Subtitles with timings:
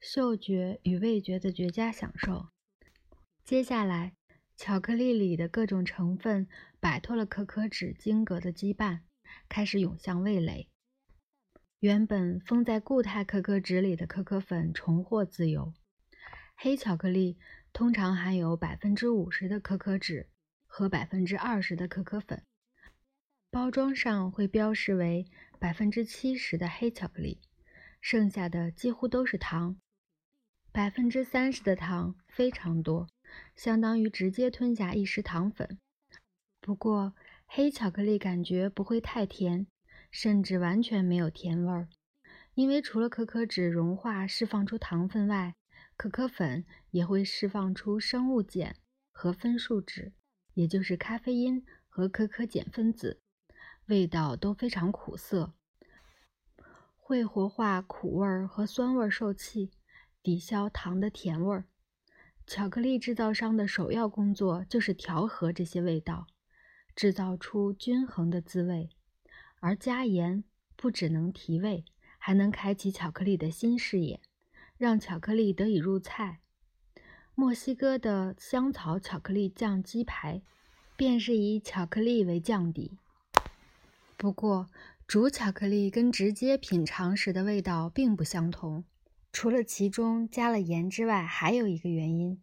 [0.00, 2.48] 嗅觉与味觉的绝佳享受。
[3.44, 4.14] 接下来，
[4.56, 6.48] 巧克力里的各种成分
[6.80, 9.00] 摆脱了可可脂晶格的羁绊，
[9.48, 10.68] 开始涌向味蕾。
[11.80, 15.72] 原本封在固态可可脂里的可可粉重获自由。
[16.56, 17.38] 黑巧克力
[17.72, 20.28] 通常含有百分之五十的可可脂
[20.66, 22.44] 和百分之二十的可可粉，
[23.50, 25.26] 包装上会标示为
[25.58, 27.40] 百分之七十的黑巧克力，
[28.00, 29.78] 剩下的几乎都是糖。
[30.78, 33.08] 百分之三十的糖非常多，
[33.56, 35.76] 相当于直接吞下一匙糖粉。
[36.60, 39.66] 不过，黑巧克力感觉不会太甜。
[40.12, 41.88] 甚至完全没有甜味儿，
[42.54, 45.56] 因为除了可可脂融化释放出糖分外，
[45.96, 48.76] 可可粉也会释放出生物碱
[49.10, 50.12] 和分数脂，
[50.54, 53.20] 也就是咖啡因和可可碱分子，
[53.86, 55.54] 味道都非常苦涩，
[56.96, 59.72] 会活化苦味儿和酸味受气，
[60.22, 61.64] 抵消糖的甜味儿。
[62.46, 66.26] 巧克力制造商的首要工作就是调和这些味道，
[66.96, 68.88] 制造出均衡的滋味。
[69.60, 70.44] 而加盐
[70.76, 71.84] 不只能提味，
[72.16, 74.20] 还能开启巧克力的新视野，
[74.76, 76.40] 让巧克力得以入菜。
[77.34, 80.42] 墨西哥的香草巧克力酱鸡排，
[80.96, 82.98] 便是以巧克力为酱底。
[84.16, 84.68] 不过，
[85.06, 88.84] 煮巧克力跟直接品尝时的味道并不相同。
[89.32, 92.42] 除了其中加了盐之外，还有一个原因：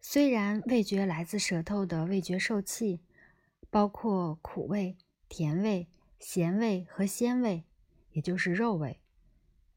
[0.00, 3.00] 虽然味觉来自舌头的味觉受器，
[3.70, 4.96] 包括苦味、
[5.28, 5.88] 甜味。
[6.20, 7.64] 咸味和鲜味，
[8.12, 9.02] 也就是肉味。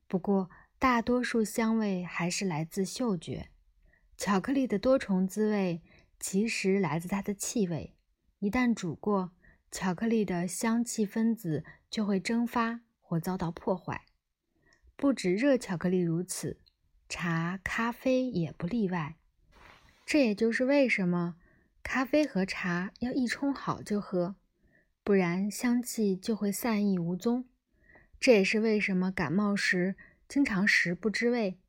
[0.08, 0.50] 不过，
[0.80, 3.50] 大多数香味还是来自嗅觉。
[4.16, 5.82] 巧克力的多重滋味
[6.22, 7.98] 其实来自它的气味。
[8.40, 9.34] 一旦煮过，
[9.72, 14.06] 巧克力的香气分子就会蒸发或遭到破坏。
[14.98, 16.58] 不止热巧克力如此，
[17.08, 19.16] 茶、咖啡也不例外。
[20.08, 21.36] 这也就是为什么
[21.84, 24.35] 咖啡和茶要一冲好就喝。
[25.03, 27.46] 不然香气就会散逸无踪，
[28.19, 29.96] 这也是为什么感冒时
[30.28, 31.59] 经常食不知味，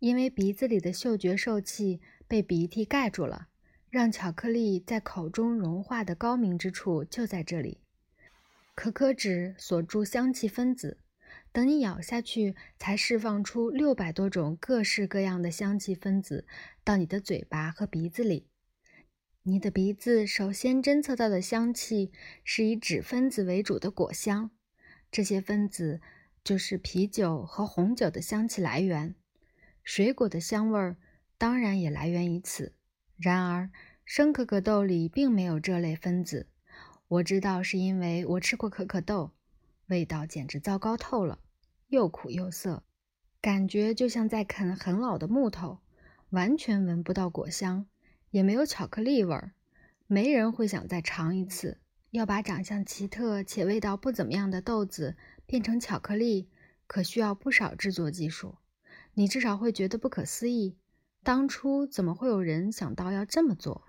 [0.00, 3.48] 因为鼻子里的嗅觉受器被鼻涕盖住了。
[3.88, 7.80] 让巧克力在口中融化的高明之处就在这里，
[8.74, 10.98] 可可脂锁住香气分子，
[11.52, 16.46] 等你咬下去，才释放出六百多种各式各样的香气分子
[16.82, 18.48] 到你的嘴巴和鼻子里。
[19.42, 22.10] 你的鼻子首先侦测到的香气
[22.42, 24.50] 是以脂分子为主的果香，
[25.10, 26.00] 这些分子
[26.42, 29.14] 就是啤酒和红酒的香气来源。
[29.82, 30.96] 水果的香味儿
[31.36, 32.72] 当然也来源于此。
[33.18, 33.70] 然而，
[34.04, 36.48] 生可可豆里并没有这类分子。
[37.08, 39.32] 我知道是因为我吃过可可豆，
[39.88, 41.40] 味道简直糟糕透了，
[41.92, 42.84] 又苦又涩，
[43.42, 45.80] 感觉就像在啃很老的木头，
[46.30, 47.84] 完全闻不到果香。
[48.30, 49.52] 也没有巧克力味儿，
[50.06, 51.76] 没人会想再尝一次。
[52.12, 56.48] 要把长相奇特且味道不怎么样的豆子变成巧克力，
[56.86, 58.56] 可需要不少制作技术。
[59.12, 60.78] 你至少会觉得不可思议，
[61.22, 63.84] 当初怎么会有人想到要这么做？